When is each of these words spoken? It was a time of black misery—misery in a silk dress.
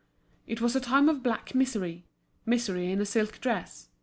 It 0.47 0.61
was 0.61 0.75
a 0.75 0.79
time 0.81 1.07
of 1.09 1.21
black 1.21 1.53
misery—misery 1.53 2.91
in 2.91 3.01
a 3.01 3.05
silk 3.05 3.39
dress. 3.39 3.89